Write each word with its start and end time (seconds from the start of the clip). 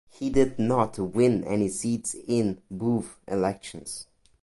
He 0.09 0.31
did 0.31 0.57
not 0.57 0.97
win 0.97 1.43
any 1.43 1.69
seats 1.69 2.15
in 2.27 2.59
both 2.71 3.19
elections. 3.27 4.07